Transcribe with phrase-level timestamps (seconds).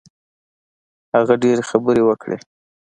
[1.15, 2.37] هغه ډېرې خبرې وکړې.